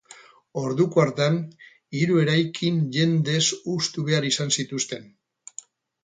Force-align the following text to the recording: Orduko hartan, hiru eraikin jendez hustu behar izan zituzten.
Orduko 0.59 1.01
hartan, 1.01 1.35
hiru 1.99 2.15
eraikin 2.21 2.79
jendez 2.95 3.43
hustu 3.73 4.05
behar 4.09 4.25
izan 4.31 4.55
zituzten. 4.63 5.05